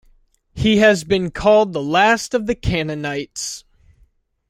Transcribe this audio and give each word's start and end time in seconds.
He 0.55 0.77
has 0.77 1.03
been 1.03 1.29
called 1.29 1.73
the 1.73 1.79
last 1.83 2.33
of 2.33 2.47
the 2.47 2.55
Canningites. 2.55 3.65